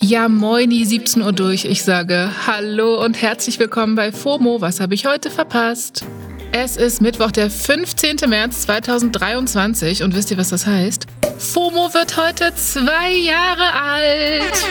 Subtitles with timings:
[0.00, 1.64] Ja, moini, 17 Uhr durch.
[1.64, 4.60] Ich sage Hallo und herzlich willkommen bei FOMO.
[4.60, 6.04] Was habe ich heute verpasst?
[6.52, 8.16] Es ist Mittwoch, der 15.
[8.28, 11.06] März 2023 und wisst ihr, was das heißt?
[11.38, 14.64] FOMO wird heute zwei Jahre alt.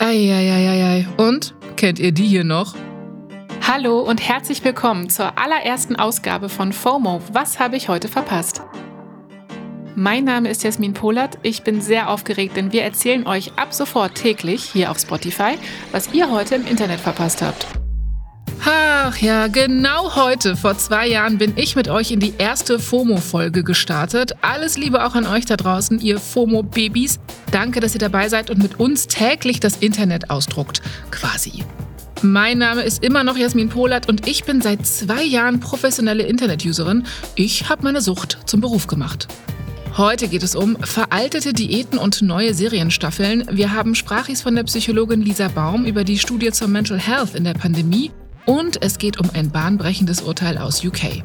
[0.00, 1.06] Eieieiei.
[1.16, 1.54] Und?
[1.76, 2.74] Kennt ihr die hier noch?
[3.66, 7.22] Hallo und herzlich willkommen zur allerersten Ausgabe von FOMO.
[7.32, 8.60] Was habe ich heute verpasst?
[10.00, 11.36] Mein Name ist Jasmin Polat.
[11.42, 15.58] Ich bin sehr aufgeregt, denn wir erzählen euch ab sofort täglich hier auf Spotify,
[15.92, 17.66] was ihr heute im Internet verpasst habt.
[18.64, 23.62] Ach ja, genau heute, vor zwei Jahren, bin ich mit euch in die erste FOMO-Folge
[23.62, 24.32] gestartet.
[24.40, 27.20] Alles Liebe auch an euch da draußen, ihr FOMO-Babys.
[27.50, 30.80] Danke, dass ihr dabei seid und mit uns täglich das Internet ausdruckt.
[31.10, 31.62] Quasi.
[32.22, 37.04] Mein Name ist immer noch Jasmin Polat und ich bin seit zwei Jahren professionelle Internet-Userin.
[37.34, 39.28] Ich habe meine Sucht zum Beruf gemacht.
[39.96, 43.44] Heute geht es um veraltete Diäten und neue Serienstaffeln.
[43.50, 47.42] Wir haben Sprachis von der Psychologin Lisa Baum über die Studie zur Mental Health in
[47.44, 48.12] der Pandemie
[48.46, 51.24] und es geht um ein bahnbrechendes Urteil aus UK.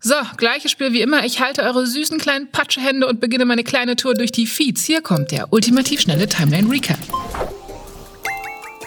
[0.00, 1.24] So, gleiches Spiel wie immer.
[1.24, 4.84] Ich halte eure süßen kleinen Patschehände und beginne meine kleine Tour durch die Feeds.
[4.84, 6.98] Hier kommt der ultimativ schnelle Timeline Recap.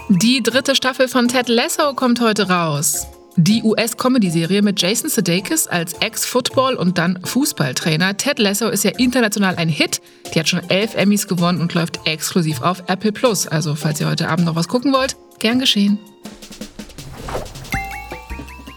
[0.10, 3.08] Die dritte Staffel von Ted Lasso kommt heute raus.
[3.38, 8.16] Die US-Comedy-Serie mit Jason Sudeikis als Ex-Football- und dann Fußballtrainer.
[8.16, 10.00] Ted Lasso ist ja international ein Hit.
[10.34, 13.46] Die hat schon elf Emmys gewonnen und läuft exklusiv auf Apple Plus.
[13.46, 16.00] Also, falls ihr heute Abend noch was gucken wollt, gern geschehen.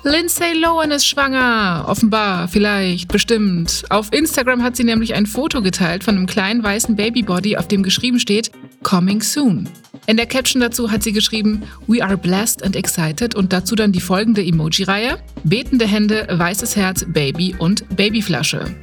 [0.03, 1.85] Lindsay Lohan ist schwanger.
[1.87, 3.85] Offenbar, vielleicht, bestimmt.
[3.91, 7.85] Auf Instagram hat sie nämlich ein Foto geteilt von einem kleinen weißen Babybody, auf dem
[7.85, 8.51] geschrieben steht
[8.83, 9.69] Coming Soon.
[10.09, 13.93] In der Caption dazu hat sie geschrieben, We are blessed and excited und dazu dann
[13.93, 18.75] die folgende Emoji-Reihe, betende Hände, weißes Herz, Baby und Babyflasche.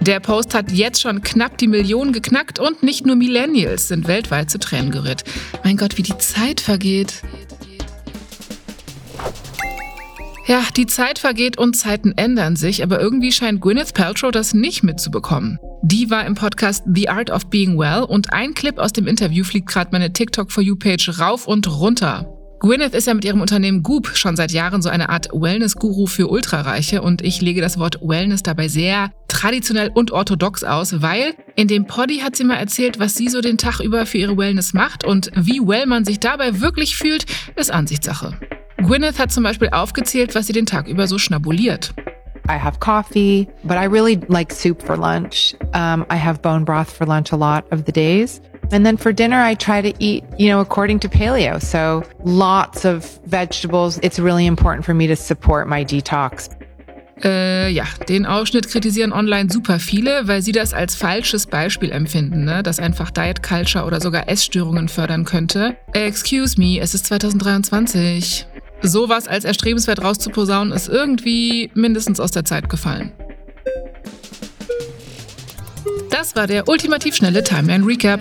[0.00, 4.52] Der Post hat jetzt schon knapp die Millionen geknackt und nicht nur Millennials sind weltweit
[4.52, 5.24] zu Tränen gerührt.
[5.64, 7.22] Mein Gott, wie die Zeit vergeht.
[10.46, 14.84] Ja, die Zeit vergeht und Zeiten ändern sich, aber irgendwie scheint Gwyneth Paltrow das nicht
[14.84, 15.58] mitzubekommen.
[15.82, 19.44] Die war im Podcast The Art of Being Well und ein Clip aus dem Interview
[19.44, 22.26] fliegt gerade meine TikTok for You Page rauf und runter.
[22.58, 26.26] Gwyneth ist ja mit ihrem Unternehmen Goop schon seit Jahren so eine Art Wellness-Guru für
[26.26, 31.68] Ultrareiche und ich lege das Wort Wellness dabei sehr traditionell und orthodox aus, weil in
[31.68, 34.74] dem Poddy hat sie mal erzählt, was sie so den Tag über für ihre Wellness
[34.74, 38.36] macht und wie well man sich dabei wirklich fühlt, ist Ansichtssache.
[38.78, 41.94] Gwyneth hat zum Beispiel aufgezählt, was sie den Tag über so schnabuliert.
[42.48, 45.54] I have coffee, but I really like soup for lunch.
[45.74, 48.40] Um, I have bone broth for lunch a lot of the days.
[48.70, 51.60] And then for dinner, I try to eat, you know, according to paleo.
[51.62, 53.98] So lots of vegetables.
[54.02, 56.50] It's really important for me to support my detox.
[57.24, 62.44] Äh, ja, den Ausschnitt kritisieren online super viele, weil sie das als falsches Beispiel empfinden,
[62.44, 62.62] ne?
[62.62, 65.76] das einfach Diet Culture oder sogar Essstörungen fördern könnte.
[65.94, 68.46] Excuse me, es ist 2023.
[68.82, 73.12] Sowas als erstrebenswert rauszuposaunen ist irgendwie mindestens aus der Zeit gefallen.
[76.10, 78.20] Das war der ultimativ schnelle Timeline Recap.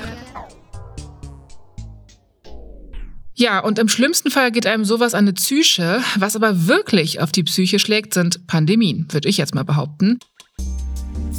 [3.35, 6.01] Ja, und im schlimmsten Fall geht einem sowas an eine Psyche.
[6.17, 10.19] Was aber wirklich auf die Psyche schlägt, sind Pandemien, würde ich jetzt mal behaupten.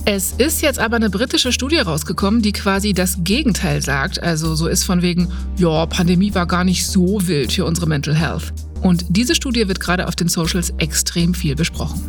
[0.04, 4.22] Es ist jetzt aber eine britische Studie rausgekommen, die quasi das Gegenteil sagt.
[4.22, 8.14] Also so ist von wegen, ja, Pandemie war gar nicht so wild für unsere Mental
[8.14, 8.54] Health.
[8.82, 12.00] Und diese Studie wird gerade auf den Socials extrem viel besprochen.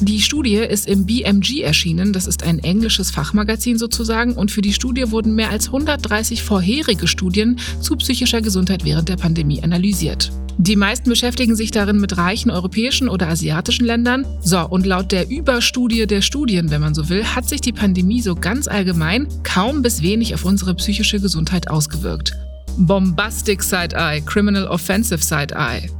[0.00, 4.74] Die Studie ist im BMG erschienen, das ist ein englisches Fachmagazin sozusagen, und für die
[4.74, 10.30] Studie wurden mehr als 130 vorherige Studien zu psychischer Gesundheit während der Pandemie analysiert.
[10.58, 14.26] Die meisten beschäftigen sich darin mit reichen europäischen oder asiatischen Ländern.
[14.40, 18.20] So, und laut der Überstudie der Studien, wenn man so will, hat sich die Pandemie
[18.20, 22.32] so ganz allgemein kaum bis wenig auf unsere psychische Gesundheit ausgewirkt.
[22.78, 25.90] Bombastic Side-Eye, Criminal Offensive Side-Eye.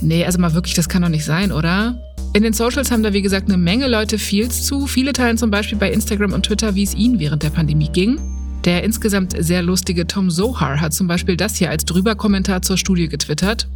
[0.00, 2.00] Nee, also mal wirklich, das kann doch nicht sein, oder?
[2.32, 4.86] In den Socials haben da wie gesagt eine Menge Leute Feels zu.
[4.86, 8.18] Viele teilen zum Beispiel bei Instagram und Twitter, wie es ihnen während der Pandemie ging.
[8.64, 13.08] Der insgesamt sehr lustige Tom Zohar hat zum Beispiel das hier als Drüberkommentar zur Studie
[13.08, 13.68] getwittert.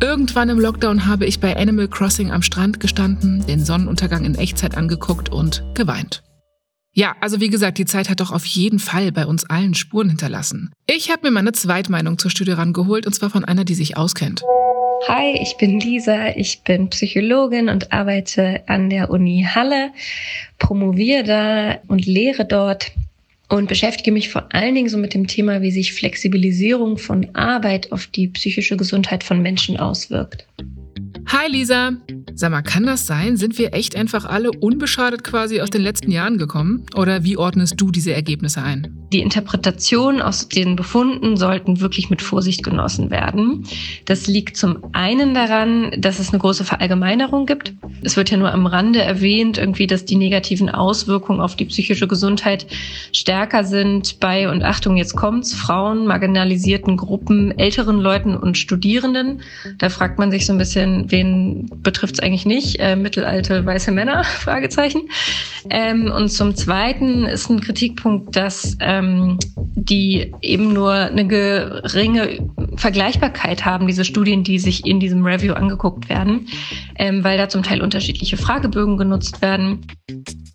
[0.00, 4.76] Irgendwann im Lockdown habe ich bei Animal Crossing am Strand gestanden, den Sonnenuntergang in Echtzeit
[4.76, 6.22] angeguckt und geweint.
[6.94, 10.08] Ja, also wie gesagt, die Zeit hat doch auf jeden Fall bei uns allen Spuren
[10.08, 10.72] hinterlassen.
[10.86, 14.42] Ich habe mir meine Zweitmeinung zur Studie rangeholt und zwar von einer, die sich auskennt.
[15.08, 19.90] Hi, ich bin Lisa, ich bin Psychologin und arbeite an der Uni Halle,
[20.58, 22.92] promoviere da und lehre dort
[23.48, 27.90] und beschäftige mich vor allen Dingen so mit dem Thema, wie sich Flexibilisierung von Arbeit
[27.92, 30.46] auf die psychische Gesundheit von Menschen auswirkt.
[31.26, 31.92] Hi Lisa!
[32.34, 33.36] Sag mal, kann das sein?
[33.36, 36.86] Sind wir echt einfach alle unbeschadet quasi aus den letzten Jahren gekommen?
[36.96, 38.96] Oder wie ordnest du diese Ergebnisse ein?
[39.12, 43.64] Die Interpretationen aus den Befunden sollten wirklich mit Vorsicht genossen werden.
[44.06, 47.74] Das liegt zum einen daran, dass es eine große Verallgemeinerung gibt.
[48.02, 52.08] Es wird ja nur am Rande erwähnt, irgendwie, dass die negativen Auswirkungen auf die psychische
[52.08, 52.66] Gesundheit
[53.12, 59.42] stärker sind bei, und Achtung, jetzt kommt's, Frauen, marginalisierten Gruppen, älteren Leuten und Studierenden.
[59.76, 62.78] Da fragt man sich so ein bisschen, wen betrifft es eigentlich nicht?
[62.78, 64.24] Äh, mittelalte weiße Männer?
[64.24, 65.08] Fragezeichen.
[65.70, 69.38] Ähm, und zum Zweiten ist ein Kritikpunkt, dass ähm,
[69.74, 76.08] die eben nur eine geringe Vergleichbarkeit haben, diese Studien, die sich in diesem Review angeguckt
[76.08, 76.48] werden,
[76.96, 79.86] ähm, weil da zum Teil unterschiedliche Fragebögen genutzt werden.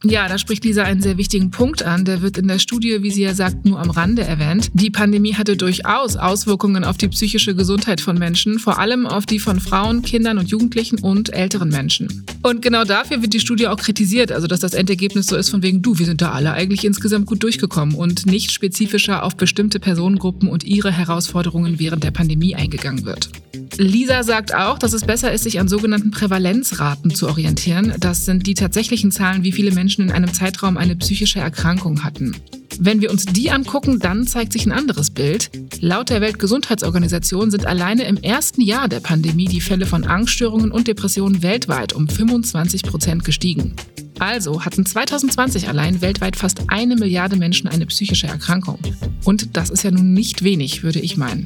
[0.03, 2.05] Ja, da spricht Lisa einen sehr wichtigen Punkt an.
[2.05, 4.69] Der wird in der Studie, wie sie ja sagt, nur am Rande erwähnt.
[4.73, 9.39] Die Pandemie hatte durchaus Auswirkungen auf die psychische Gesundheit von Menschen, vor allem auf die
[9.39, 12.25] von Frauen, Kindern und Jugendlichen und älteren Menschen.
[12.43, 15.63] Und genau dafür wird die Studie auch kritisiert, also dass das Endergebnis so ist von
[15.63, 19.79] wegen, du, wir sind da alle eigentlich insgesamt gut durchgekommen und nicht spezifischer auf bestimmte
[19.79, 23.29] Personengruppen und ihre Herausforderungen während der Pandemie eingegangen wird.
[23.77, 27.93] Lisa sagt auch, dass es besser ist, sich an sogenannten Prävalenzraten zu orientieren.
[27.99, 32.35] Das sind die tatsächlichen Zahlen, wie viele Menschen in einem Zeitraum eine psychische Erkrankung hatten.
[32.79, 35.51] Wenn wir uns die angucken, dann zeigt sich ein anderes Bild.
[35.79, 40.87] Laut der Weltgesundheitsorganisation sind alleine im ersten Jahr der Pandemie die Fälle von Angststörungen und
[40.87, 43.75] Depressionen weltweit um 25 Prozent gestiegen.
[44.19, 48.79] Also hatten 2020 allein weltweit fast eine Milliarde Menschen eine psychische Erkrankung.
[49.23, 51.45] Und das ist ja nun nicht wenig, würde ich meinen.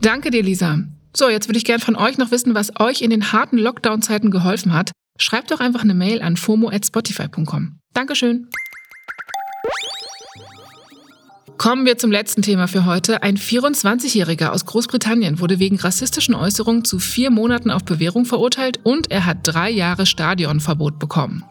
[0.00, 0.82] Danke dir, Lisa.
[1.14, 4.30] So, jetzt würde ich gern von euch noch wissen, was euch in den harten Lockdown-Zeiten
[4.30, 4.92] geholfen hat.
[5.18, 7.78] Schreibt doch einfach eine Mail an fomo@spotify.com.
[7.92, 8.48] Dankeschön.
[11.58, 13.22] Kommen wir zum letzten Thema für heute.
[13.22, 19.10] Ein 24-Jähriger aus Großbritannien wurde wegen rassistischen Äußerungen zu vier Monaten auf Bewährung verurteilt und
[19.12, 21.44] er hat drei Jahre Stadionverbot bekommen.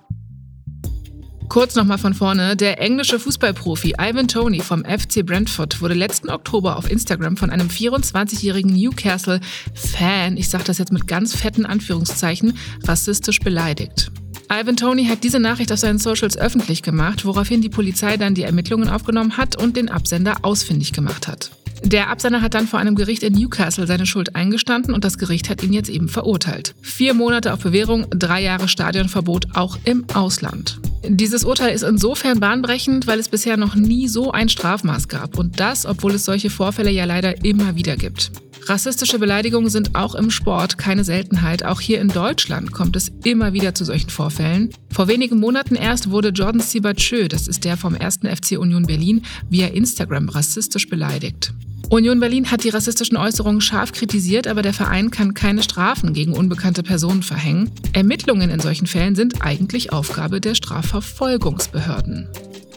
[1.51, 2.56] Kurz nochmal von vorne.
[2.56, 7.68] Der englische Fußballprofi Ivan Tony vom FC Brentford wurde letzten Oktober auf Instagram von einem
[7.68, 12.57] 24-jährigen Newcastle-Fan, ich sage das jetzt mit ganz fetten Anführungszeichen,
[12.88, 14.13] rassistisch beleidigt.
[14.50, 18.44] Ivan Tony hat diese Nachricht auf seinen Socials öffentlich gemacht, woraufhin die Polizei dann die
[18.44, 21.51] Ermittlungen aufgenommen hat und den Absender ausfindig gemacht hat.
[21.83, 25.50] Der Absender hat dann vor einem Gericht in Newcastle seine Schuld eingestanden und das Gericht
[25.50, 26.75] hat ihn jetzt eben verurteilt.
[26.81, 30.80] Vier Monate auf Bewährung, drei Jahre Stadionverbot auch im Ausland.
[31.07, 35.59] Dieses Urteil ist insofern bahnbrechend, weil es bisher noch nie so ein Strafmaß gab und
[35.59, 38.31] das, obwohl es solche Vorfälle ja leider immer wieder gibt.
[38.68, 41.65] Rassistische Beleidigungen sind auch im Sport keine Seltenheit.
[41.65, 44.69] Auch hier in Deutschland kommt es immer wieder zu solchen Vorfällen.
[44.92, 48.19] Vor wenigen Monaten erst wurde Jordan Sibachö, das ist der vom 1.
[48.19, 51.53] FC Union Berlin, via Instagram rassistisch beleidigt.
[51.91, 56.31] Union Berlin hat die rassistischen Äußerungen scharf kritisiert, aber der Verein kann keine Strafen gegen
[56.31, 57.69] unbekannte Personen verhängen.
[57.91, 62.29] Ermittlungen in solchen Fällen sind eigentlich Aufgabe der Strafverfolgungsbehörden.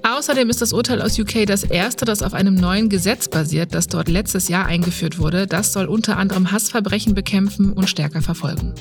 [0.03, 3.87] Außerdem ist das Urteil aus UK das erste, das auf einem neuen Gesetz basiert, das
[3.87, 5.47] dort letztes Jahr eingeführt wurde.
[5.47, 8.75] Das soll unter anderem Hassverbrechen bekämpfen und stärker verfolgen.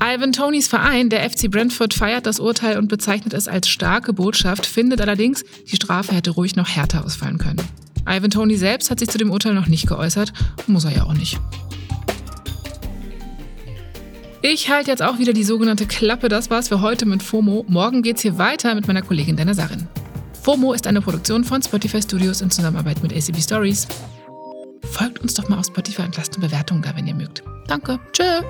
[0.00, 4.66] Ivan Tonys Verein, der FC Brentford, feiert das Urteil und bezeichnet es als starke Botschaft,
[4.66, 7.60] findet allerdings, die Strafe hätte ruhig noch härter ausfallen können.
[8.08, 10.32] Ivan Tony selbst hat sich zu dem Urteil noch nicht geäußert,
[10.66, 11.40] muss er ja auch nicht.
[14.42, 16.30] Ich halte jetzt auch wieder die sogenannte Klappe.
[16.30, 17.66] Das war's für heute mit FOMO.
[17.68, 19.86] Morgen geht's hier weiter mit meiner Kollegin Dana Sarin.
[20.42, 23.86] FOMO ist eine Produktion von Spotify Studios in Zusammenarbeit mit ACB Stories.
[24.92, 27.42] Folgt uns doch mal auf Spotify und lasst eine Bewertung da, wenn ihr mögt.
[27.66, 28.00] Danke.
[28.12, 28.42] Tschö.